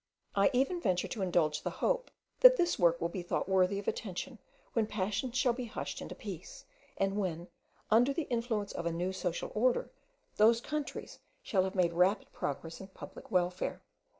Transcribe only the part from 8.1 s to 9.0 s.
the influence of a